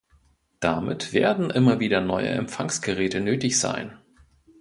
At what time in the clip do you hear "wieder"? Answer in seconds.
1.79-2.01